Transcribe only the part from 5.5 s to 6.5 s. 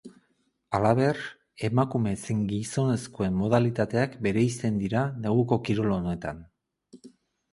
kirol honetan.